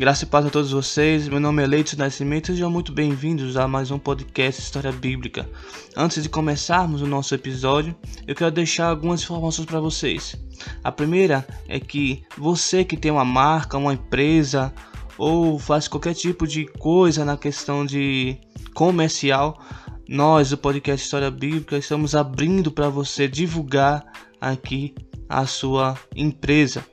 [0.00, 1.28] Graça e paz a todos vocês.
[1.28, 2.46] Meu nome é Leite Nascimento.
[2.46, 5.46] Sejam muito bem-vindos a mais um podcast História Bíblica.
[5.94, 7.94] Antes de começarmos o nosso episódio,
[8.26, 10.36] eu quero deixar algumas informações para vocês.
[10.82, 14.72] A primeira é que você que tem uma marca, uma empresa
[15.18, 18.38] ou faz qualquer tipo de coisa na questão de
[18.72, 19.62] comercial,
[20.08, 24.02] nós, o podcast História Bíblica, estamos abrindo para você divulgar
[24.40, 24.94] aqui
[25.28, 26.86] a sua empresa.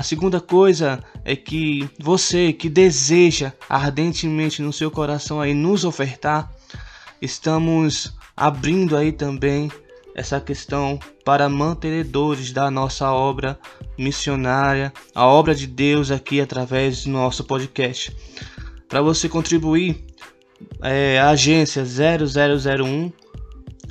[0.00, 6.50] A segunda coisa é que você que deseja ardentemente no seu coração aí nos ofertar,
[7.20, 9.70] estamos abrindo aí também
[10.14, 13.60] essa questão para mantenedores da nossa obra
[13.98, 18.16] missionária, a obra de Deus aqui através do nosso podcast.
[18.88, 20.02] Para você contribuir,
[20.82, 23.12] é, a agência 0001,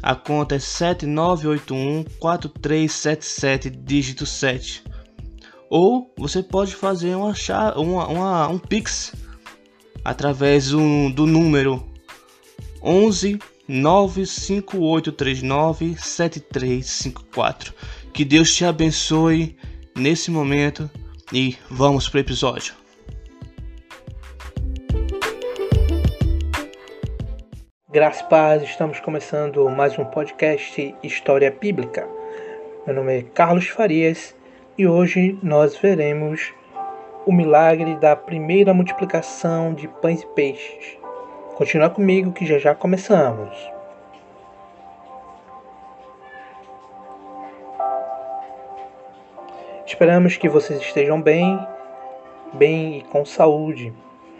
[0.01, 4.88] a conta é 7981 4377 dígito 7.
[5.69, 7.35] Ou você pode fazer uma,
[7.77, 9.13] uma, uma um Pix
[10.03, 11.87] através do, do número
[12.81, 17.71] 11 95839 7354.
[18.11, 19.55] Que Deus te abençoe
[19.95, 20.89] nesse momento
[21.31, 22.73] e vamos para o episódio.
[27.91, 32.09] Graças e paz, estamos começando mais um podcast História Bíblica.
[32.87, 34.33] Meu nome é Carlos Farias
[34.79, 36.53] e hoje nós veremos
[37.25, 40.97] o milagre da primeira multiplicação de pães e peixes.
[41.55, 43.53] Continua comigo que já já começamos.
[49.85, 51.59] Esperamos que vocês estejam bem,
[52.53, 53.93] bem e com saúde.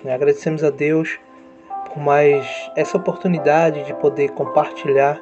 [0.06, 1.20] Agradecemos a Deus
[1.90, 5.20] por mais essa oportunidade de poder compartilhar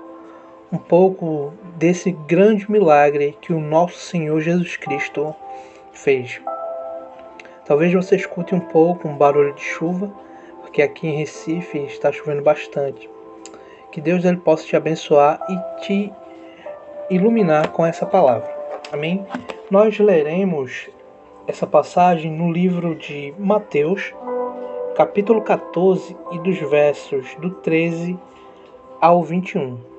[0.72, 5.34] um pouco desse grande milagre que o nosso Senhor Jesus Cristo
[5.94, 6.42] fez.
[7.66, 10.12] Talvez você escute um pouco um barulho de chuva,
[10.62, 13.10] porque aqui em Recife está chovendo bastante.
[13.92, 16.14] Que Deus ele possa te abençoar e te
[17.10, 18.54] iluminar com essa palavra.
[18.92, 19.26] Amém?
[19.72, 20.90] Nós leremos
[21.48, 24.14] essa passagem no livro de Mateus,
[24.96, 28.18] capítulo 14 e dos versos do 13
[29.00, 29.97] ao 21.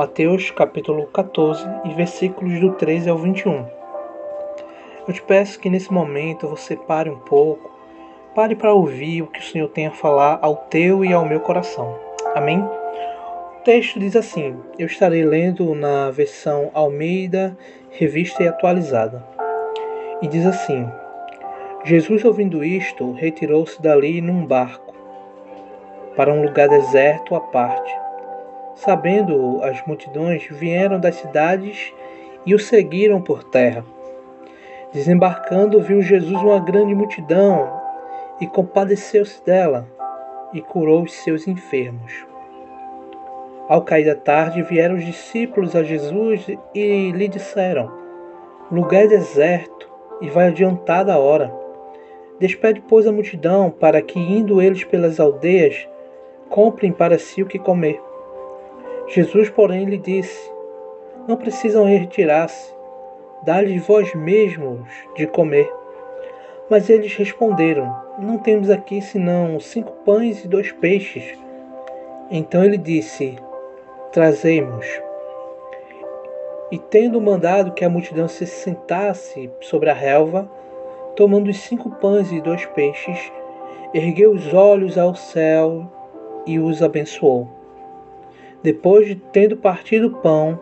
[0.00, 3.66] Mateus capítulo 14 e versículos do 13 ao 21.
[5.06, 7.70] Eu te peço que nesse momento você pare um pouco,
[8.34, 11.40] pare para ouvir o que o Senhor tem a falar ao teu e ao meu
[11.40, 11.98] coração.
[12.34, 12.60] Amém?
[12.60, 17.54] O texto diz assim: Eu estarei lendo na versão Almeida,
[17.90, 19.22] revista e atualizada.
[20.22, 20.88] E diz assim:
[21.84, 24.94] Jesus, ouvindo isto, retirou-se dali num barco
[26.16, 28.09] para um lugar deserto à parte
[28.80, 31.92] Sabendo as multidões, vieram das cidades
[32.46, 33.84] e o seguiram por terra.
[34.90, 37.70] Desembarcando, viu Jesus uma grande multidão
[38.40, 39.86] e compadeceu-se dela
[40.54, 42.26] e curou os seus enfermos.
[43.68, 47.92] Ao cair da tarde, vieram os discípulos a Jesus e lhe disseram:
[48.72, 49.90] Lugar é deserto
[50.22, 51.52] e vai adiantada a hora.
[52.38, 55.86] Despede, pois, a multidão, para que, indo eles pelas aldeias,
[56.48, 58.00] comprem para si o que comer.
[59.12, 60.52] Jesus, porém, lhe disse:
[61.26, 62.72] Não precisam retirar-se,
[63.42, 65.68] dá-lhes vós mesmos de comer.
[66.70, 71.36] Mas eles responderam: Não temos aqui senão cinco pães e dois peixes.
[72.30, 73.36] Então ele disse:
[74.12, 74.86] Trazemos.
[76.70, 80.48] E tendo mandado que a multidão se sentasse sobre a relva,
[81.16, 83.32] tomando os cinco pães e dois peixes,
[83.92, 85.84] ergueu os olhos ao céu
[86.46, 87.59] e os abençoou
[88.62, 90.58] depois de tendo partido o pão,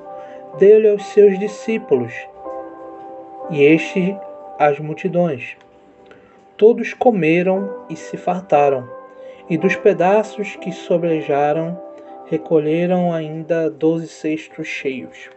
[0.58, 2.12] deu-lhe aos seus discípulos,
[3.50, 4.16] e este
[4.58, 5.56] às multidões.
[6.56, 8.88] Todos comeram e se fartaram,
[9.48, 11.80] e dos pedaços que sobrejaram,
[12.26, 15.30] recolheram ainda doze cestos cheios.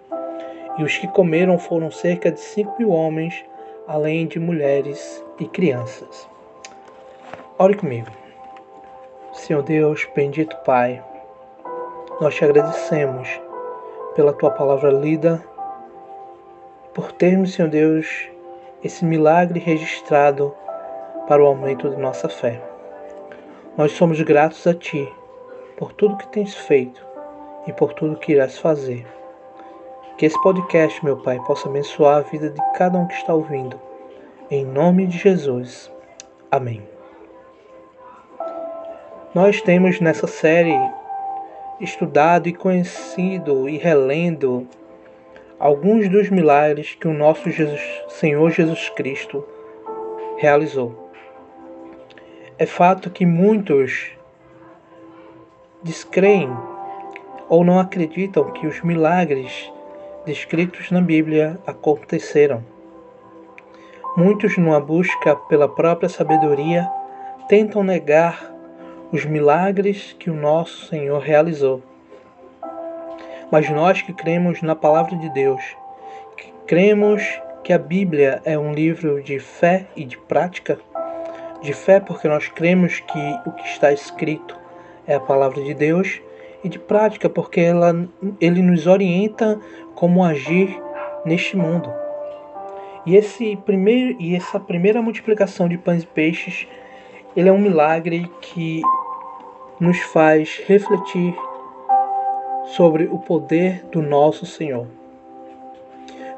[0.77, 3.45] E os que comeram foram cerca de cinco mil homens,
[3.87, 6.27] além de mulheres e crianças.
[7.57, 8.07] Ore comigo.
[9.33, 11.01] Senhor Deus, bendito Pai,
[12.21, 13.41] nós te agradecemos
[14.15, 15.43] pela tua palavra lida,
[16.93, 18.29] por termos, Senhor Deus,
[18.83, 20.53] esse milagre registrado
[21.27, 22.61] para o aumento de nossa fé.
[23.75, 25.11] Nós somos gratos a Ti
[25.77, 27.03] por tudo que tens feito
[27.65, 29.03] e por tudo que irás fazer.
[30.15, 33.81] Que esse podcast, meu Pai, possa abençoar a vida de cada um que está ouvindo.
[34.51, 35.91] Em nome de Jesus.
[36.51, 36.87] Amém.
[39.33, 40.77] Nós temos nessa série
[41.81, 44.67] estudado e conhecido e relendo
[45.59, 49.45] alguns dos milagres que o nosso Jesus, Senhor Jesus Cristo
[50.37, 51.09] realizou.
[52.57, 54.11] é fato que muitos
[55.83, 56.49] descreem
[57.49, 59.71] ou não acreditam que os milagres
[60.25, 62.63] descritos na Bíblia aconteceram.
[64.15, 66.87] Muitos, numa busca pela própria sabedoria,
[67.47, 68.50] tentam negar
[69.11, 71.81] os milagres que o nosso Senhor realizou.
[73.51, 75.61] Mas nós que cremos na palavra de Deus,
[76.37, 77.21] que cremos
[77.63, 80.79] que a Bíblia é um livro de fé e de prática,
[81.61, 84.57] de fé porque nós cremos que o que está escrito
[85.05, 86.21] é a palavra de Deus,
[86.63, 88.07] e de prática porque ela,
[88.39, 89.59] ele nos orienta
[89.95, 90.79] como agir
[91.25, 91.91] neste mundo.
[93.05, 96.67] E, esse primeiro, e essa primeira multiplicação de pães e peixes,
[97.35, 98.81] ele é um milagre que
[99.81, 101.35] nos faz refletir
[102.65, 104.85] sobre o poder do nosso Senhor.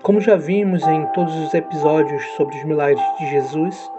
[0.02, 3.92] Como já vimos em todos os episódios sobre os milagres de Jesus,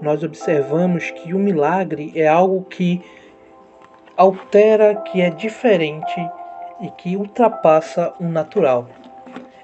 [0.00, 3.02] nós observamos que o milagre é algo que
[4.16, 6.30] altera, que é diferente
[6.80, 8.86] e que ultrapassa o natural.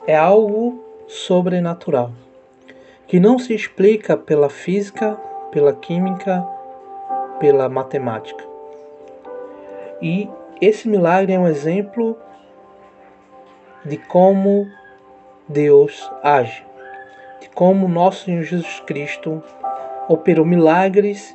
[0.09, 2.11] É algo sobrenatural,
[3.07, 5.17] que não se explica pela física,
[5.53, 6.45] pela química,
[7.39, 8.54] pela matemática.
[10.05, 10.29] E
[10.61, 12.15] esse milagre é um exemplo
[13.87, 14.71] de como
[15.49, 16.63] Deus age,
[17.41, 19.43] de como nosso Senhor Jesus Cristo
[20.07, 21.35] operou milagres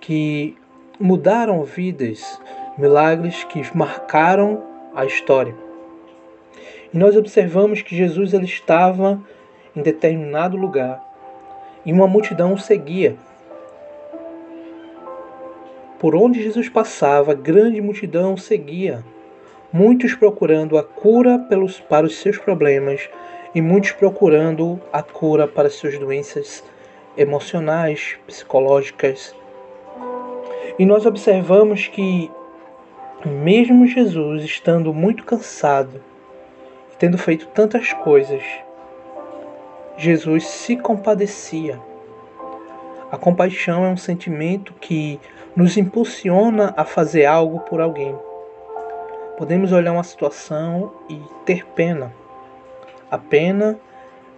[0.00, 0.58] que
[0.98, 2.40] mudaram vidas,
[2.76, 4.60] milagres que marcaram
[4.92, 5.54] a história.
[6.92, 9.22] E nós observamos que Jesus ele estava
[9.76, 11.00] em determinado lugar
[11.86, 13.14] e uma multidão o seguia.
[16.04, 19.02] Por onde Jesus passava, grande multidão seguia,
[19.72, 23.08] muitos procurando a cura pelos, para os seus problemas
[23.54, 26.62] e muitos procurando a cura para suas doenças
[27.16, 29.34] emocionais, psicológicas.
[30.78, 32.30] E nós observamos que,
[33.24, 36.02] mesmo Jesus estando muito cansado
[36.98, 38.42] tendo feito tantas coisas,
[39.96, 41.80] Jesus se compadecia.
[43.14, 45.20] A compaixão é um sentimento que
[45.54, 48.12] nos impulsiona a fazer algo por alguém.
[49.38, 52.12] Podemos olhar uma situação e ter pena.
[53.08, 53.78] A pena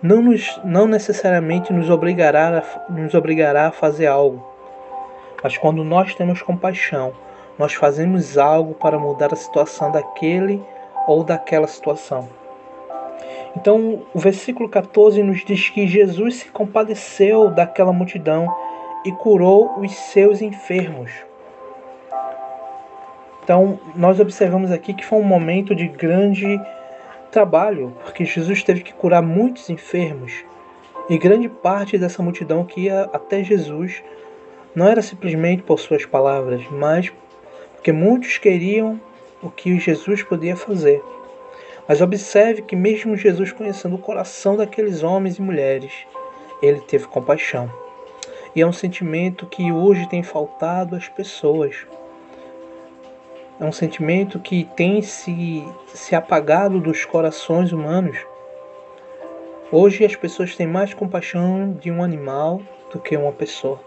[0.03, 4.47] não, nos, não necessariamente nos obrigará, a, nos obrigará a fazer algo,
[5.43, 7.15] mas quando nós temos compaixão,
[7.59, 10.63] nós fazemos algo para mudar a situação daquele
[11.07, 12.29] ou daquela situação.
[13.57, 18.66] Então, o versículo 14 nos diz que Jesus se compadeceu daquela multidão
[19.07, 21.13] e curou os seus enfermos.
[23.45, 26.61] Então, nós observamos aqui que foi um momento de grande
[27.31, 30.45] trabalho, porque Jesus teve que curar muitos enfermos.
[31.09, 34.03] E grande parte dessa multidão que ia até Jesus
[34.75, 37.13] não era simplesmente por suas palavras, mas
[37.75, 39.01] porque muitos queriam
[39.41, 41.01] o que Jesus podia fazer.
[41.87, 45.93] Mas observe que, mesmo Jesus conhecendo o coração daqueles homens e mulheres,
[46.61, 47.86] ele teve compaixão.
[48.57, 51.87] E é um sentimento que hoje tem faltado às pessoas.
[53.61, 58.17] É um sentimento que tem se, se apagado dos corações humanos.
[59.71, 63.79] Hoje as pessoas têm mais compaixão de um animal do que uma pessoa.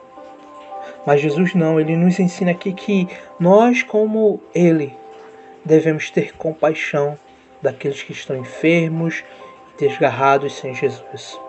[1.03, 3.07] Mas Jesus não, ele nos ensina aqui que
[3.39, 4.95] nós, como ele,
[5.65, 7.17] devemos ter compaixão
[7.59, 9.23] daqueles que estão enfermos
[9.73, 11.39] e desgarrados sem Jesus.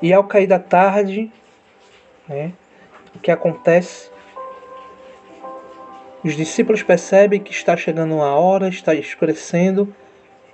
[0.00, 1.30] E ao cair da tarde,
[2.32, 2.52] né,
[3.14, 4.10] o que acontece?
[6.24, 9.94] Os discípulos percebem que está chegando uma hora, está escurecendo,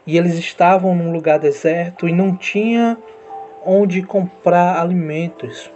[0.07, 2.97] e eles estavam num lugar deserto e não tinha
[3.65, 5.71] onde comprar alimentos.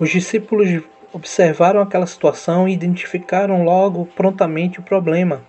[0.00, 0.82] Os discípulos
[1.12, 5.42] observaram aquela situação e identificaram logo prontamente o problema.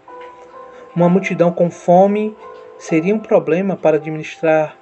[0.94, 2.36] Uma multidão com fome
[2.78, 4.76] seria um problema para administrar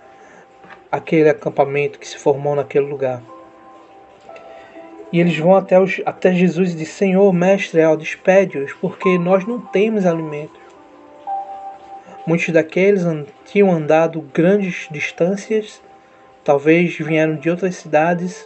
[0.91, 3.22] aquele acampamento que se formou naquele lugar.
[5.16, 9.62] E eles vão até, os, até Jesus e dizem: Senhor, mestre, despede-os, porque nós não
[9.62, 10.60] temos alimento.
[12.28, 13.04] Muitos daqueles
[13.46, 15.82] tinham andado grandes distâncias,
[16.44, 18.46] talvez vieram de outras cidades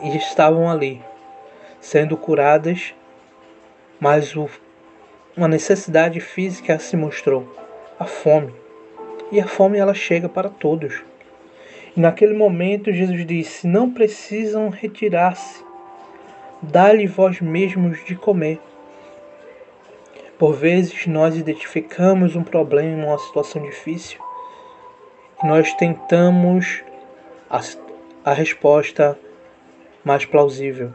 [0.00, 1.02] e estavam ali,
[1.80, 2.94] sendo curadas,
[3.98, 4.48] mas o,
[5.36, 7.52] uma necessidade física se mostrou:
[7.98, 8.54] a fome.
[9.32, 11.02] E a fome ela chega para todos.
[11.98, 15.64] Naquele momento Jesus disse: Não precisam retirar-se,
[16.62, 18.60] dá-lhe vós mesmos de comer.
[20.38, 24.20] Por vezes nós identificamos um problema, uma situação difícil,
[25.42, 26.84] e nós tentamos
[27.50, 27.60] a,
[28.24, 29.18] a resposta
[30.04, 30.92] mais plausível.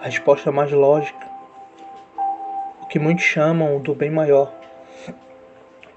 [0.00, 1.26] a resposta mais lógica,
[2.80, 4.50] o que muitos chamam do bem maior.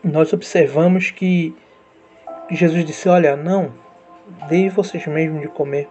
[0.04, 1.56] Nós observamos que
[2.52, 3.88] Jesus disse: Olha, não,
[4.48, 5.88] dê vocês mesmos de comer.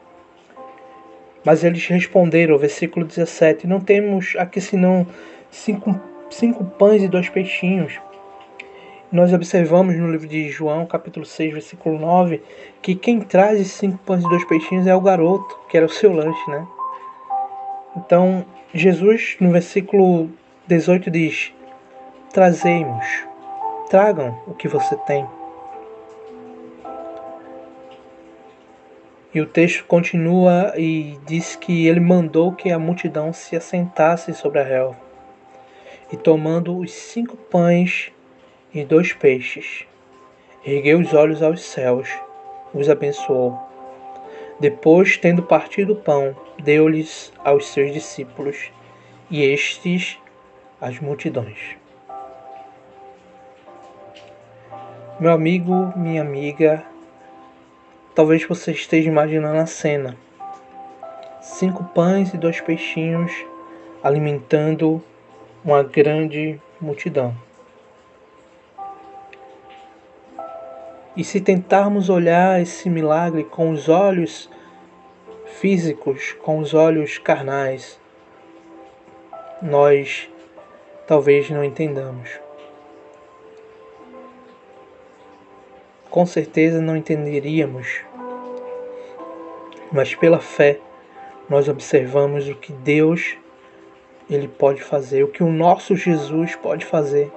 [1.45, 5.07] Mas eles responderam, versículo 17: Não temos aqui senão
[5.51, 5.99] cinco,
[6.31, 7.99] cinco pães e dois peixinhos.
[9.11, 12.43] Nós observamos no livro de João, capítulo 6, versículo 9,
[12.83, 16.13] que quem traz cinco pães e dois peixinhos é o garoto, que era o seu
[16.13, 16.67] lanche, né?
[17.97, 20.29] Então, Jesus, no versículo
[20.67, 21.55] 18, diz:
[22.31, 23.07] Trazemos,
[23.89, 25.27] tragam o que você tem.
[29.35, 34.61] E o texto continua e diz que ele mandou que a multidão se assentasse sobre
[34.61, 34.97] a relva.
[36.11, 38.11] E tomando os cinco pães
[38.73, 39.87] e dois peixes,
[40.65, 42.09] ergueu os olhos aos céus,
[42.73, 43.59] os abençoou.
[44.59, 48.73] Depois, tendo partido o pão, deu-lhes aos seus discípulos,
[49.31, 50.19] e estes
[50.81, 51.77] às multidões.
[55.21, 56.85] Meu amigo, minha amiga,
[58.19, 60.17] Talvez você esteja imaginando a cena:
[61.41, 63.31] cinco pães e dois peixinhos
[64.03, 65.01] alimentando
[65.65, 67.33] uma grande multidão.
[71.17, 74.51] E se tentarmos olhar esse milagre com os olhos
[75.61, 78.01] físicos, com os olhos carnais,
[79.63, 80.29] nós
[81.07, 82.41] talvez não entendamos.
[86.11, 88.08] Com certeza não entenderíamos
[89.93, 90.79] mas pela fé
[91.49, 93.37] nós observamos o que Deus
[94.29, 97.33] ele pode fazer, o que o nosso Jesus pode fazer.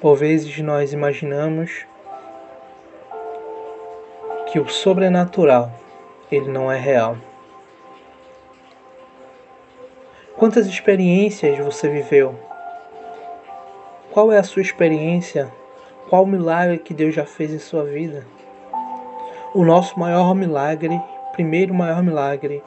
[0.00, 1.86] Por vezes nós imaginamos
[4.52, 5.72] que o sobrenatural
[6.30, 7.16] ele não é real.
[10.36, 12.38] Quantas experiências você viveu?
[14.10, 15.50] Qual é a sua experiência
[16.14, 18.24] qual milagre que Deus já fez em sua vida?
[19.52, 21.02] O nosso maior milagre,
[21.32, 22.62] primeiro maior milagre,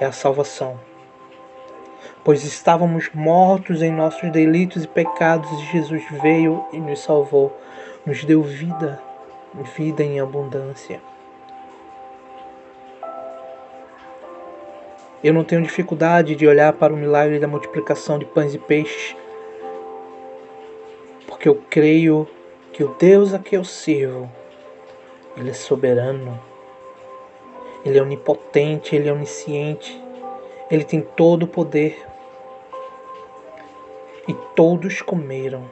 [0.00, 0.80] é a salvação.
[2.24, 7.54] Pois estávamos mortos em nossos delitos e pecados e Jesus veio e nos salvou,
[8.06, 8.98] nos deu vida,
[9.76, 11.02] vida em abundância.
[15.22, 19.14] Eu não tenho dificuldade de olhar para o milagre da multiplicação de pães e peixes,
[21.26, 22.26] porque eu creio
[22.80, 24.32] que o Deus a que eu sirvo,
[25.36, 26.40] Ele é soberano,
[27.84, 30.02] Ele é onipotente, Ele é onisciente,
[30.70, 32.02] Ele tem todo o poder.
[34.26, 35.70] E todos comeram.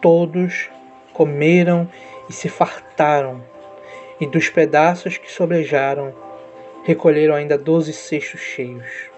[0.00, 0.70] Todos
[1.12, 1.90] comeram
[2.28, 3.42] e se fartaram,
[4.20, 6.14] e dos pedaços que sobrejaram,
[6.84, 9.09] recolheram ainda doze cestos cheios.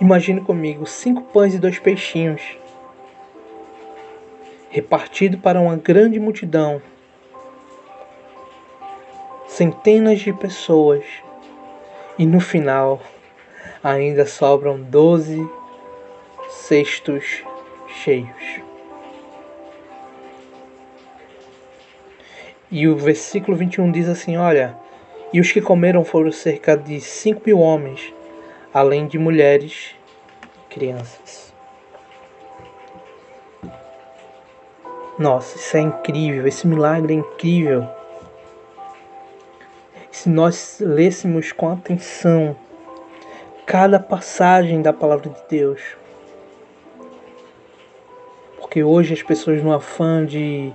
[0.00, 2.40] Imagine comigo cinco pães e dois peixinhos,
[4.70, 6.80] repartido para uma grande multidão,
[9.46, 11.04] centenas de pessoas,
[12.18, 12.98] e no final
[13.84, 15.46] ainda sobram doze
[16.48, 17.44] cestos
[18.02, 18.62] cheios.
[22.70, 24.74] E o versículo 21 diz assim: Olha,
[25.30, 28.14] e os que comeram foram cerca de cinco mil homens
[28.72, 29.94] além de mulheres
[30.54, 31.52] e crianças.
[35.18, 37.86] Nossa, isso é incrível, esse milagre é incrível.
[40.10, 42.56] Se nós lêssemos com atenção
[43.66, 45.96] cada passagem da palavra de Deus,
[48.58, 50.72] porque hoje as pessoas no afã de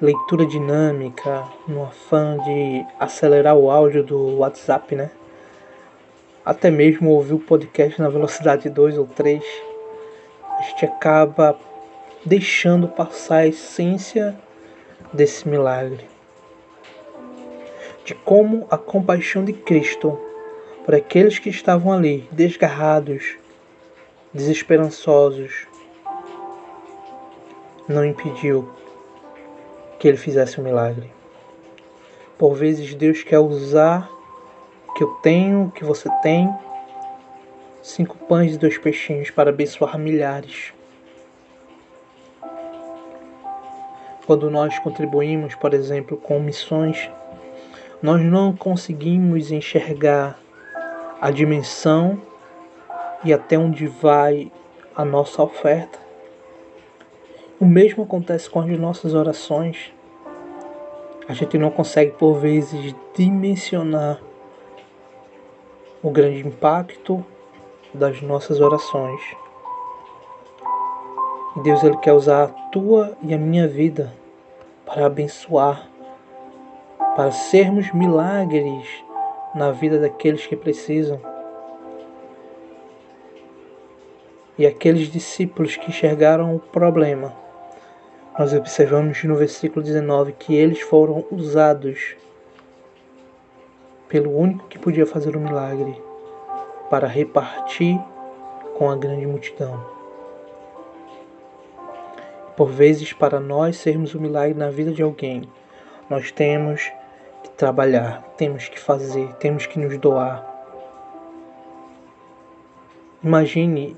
[0.00, 5.10] leitura dinâmica, no afã de acelerar o áudio do WhatsApp, né?
[6.44, 9.42] Até mesmo ouvir o podcast na velocidade 2 ou 3,
[10.58, 11.58] a gente acaba
[12.24, 14.36] deixando passar a essência
[15.12, 16.08] desse milagre.
[18.04, 20.18] De como a compaixão de Cristo
[20.84, 23.36] por aqueles que estavam ali, desgarrados,
[24.32, 25.66] desesperançosos,
[27.86, 28.68] não impediu
[29.98, 31.10] que ele fizesse o um milagre.
[32.38, 34.10] Por vezes Deus quer usar
[35.00, 36.54] que eu tenho, que você tem,
[37.80, 40.74] cinco pães e dois peixinhos para abençoar milhares.
[44.26, 47.10] Quando nós contribuímos, por exemplo, com missões,
[48.02, 50.38] nós não conseguimos enxergar
[51.18, 52.20] a dimensão
[53.24, 54.52] e até onde vai
[54.94, 55.98] a nossa oferta.
[57.58, 59.94] O mesmo acontece com as nossas orações.
[61.26, 64.20] A gente não consegue, por vezes, dimensionar
[66.02, 67.24] o grande impacto
[67.92, 69.20] das nossas orações.
[71.62, 74.12] Deus ele quer usar a tua e a minha vida
[74.86, 75.88] para abençoar,
[77.16, 78.88] para sermos milagres
[79.54, 81.20] na vida daqueles que precisam.
[84.56, 87.34] E aqueles discípulos que enxergaram o problema,
[88.38, 92.16] nós observamos no versículo 19 que eles foram usados
[94.10, 96.02] pelo único que podia fazer o milagre
[96.90, 97.98] para repartir
[98.76, 99.80] com a grande multidão.
[102.56, 105.48] Por vezes, para nós sermos o milagre na vida de alguém,
[106.10, 106.90] nós temos
[107.44, 110.44] que trabalhar, temos que fazer, temos que nos doar.
[113.22, 113.96] Imagine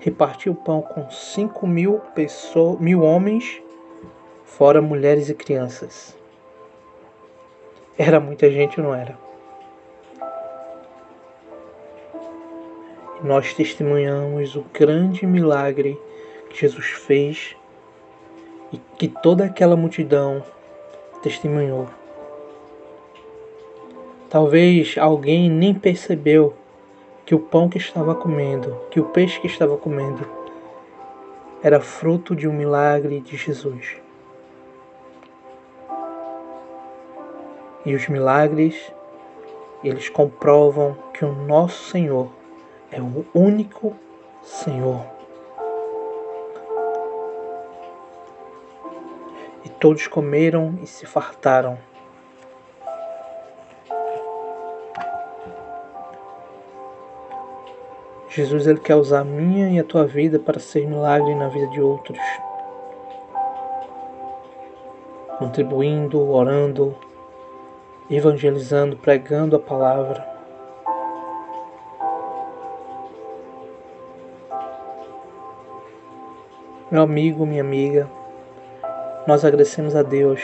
[0.00, 3.62] repartir o pão com 5 mil, pessoas, mil homens,
[4.44, 6.16] fora mulheres e crianças.
[7.96, 9.23] Era muita gente, não era?
[13.24, 15.98] Nós testemunhamos o grande milagre
[16.50, 17.56] que Jesus fez
[18.70, 20.44] e que toda aquela multidão
[21.22, 21.88] testemunhou.
[24.28, 26.52] Talvez alguém nem percebeu
[27.24, 30.28] que o pão que estava comendo, que o peixe que estava comendo,
[31.62, 33.96] era fruto de um milagre de Jesus.
[37.86, 38.92] E os milagres,
[39.82, 42.43] eles comprovam que o nosso Senhor
[42.94, 43.96] é o único
[44.40, 45.04] Senhor.
[49.64, 51.76] E todos comeram e se fartaram.
[58.28, 61.66] Jesus ele quer usar a minha e a tua vida para ser milagre na vida
[61.68, 62.18] de outros.
[65.38, 66.96] Contribuindo, orando,
[68.08, 70.33] evangelizando, pregando a palavra.
[76.94, 78.08] Meu amigo, minha amiga,
[79.26, 80.40] nós agradecemos a Deus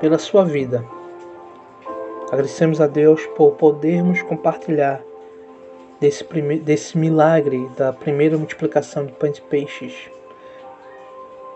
[0.00, 0.84] pela sua vida.
[2.32, 5.00] Agradecemos a Deus por podermos compartilhar
[6.00, 6.58] desse, prime...
[6.58, 10.10] desse milagre da primeira multiplicação de pães e peixes.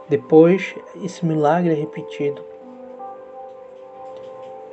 [0.09, 0.73] Depois,
[1.03, 2.45] esse milagre é repetido.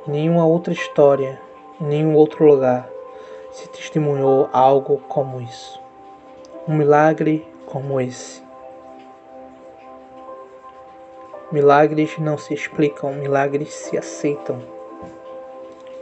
[0.06, 1.40] Nenhuma outra história,
[1.80, 2.88] nenhum outro lugar,
[3.50, 5.80] se testemunhou algo como isso.
[6.68, 8.46] Um milagre como esse.
[11.50, 14.62] Milagres não se explicam, milagres se aceitam.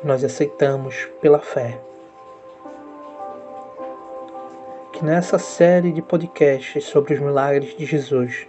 [0.02, 1.78] Nós aceitamos pela fé
[4.96, 8.46] que nessa série de podcasts sobre os milagres de Jesus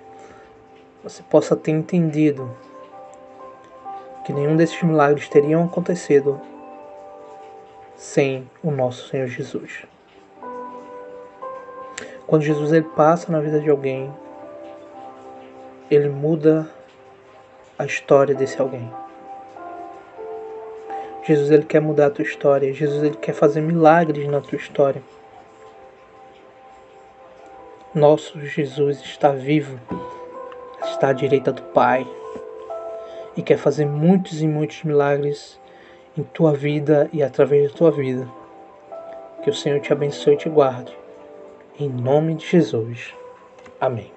[1.03, 2.49] você possa ter entendido
[4.25, 6.39] que nenhum desses milagres teriam acontecido
[7.97, 9.85] sem o nosso Senhor Jesus.
[12.25, 14.09] Quando Jesus ele passa na vida de alguém,
[15.91, 16.76] ele muda
[17.77, 18.91] a história desse alguém.
[21.27, 22.73] Jesus ele quer mudar a tua história.
[22.73, 25.01] Jesus ele quer fazer milagres na tua história.
[27.93, 29.79] Nosso Jesus está vivo,
[30.85, 32.07] está à direita do Pai
[33.35, 35.59] e quer fazer muitos e muitos milagres
[36.17, 38.27] em tua vida e através da tua vida.
[39.43, 40.97] Que o Senhor te abençoe e te guarde.
[41.79, 43.13] Em nome de Jesus.
[43.79, 44.16] Amém.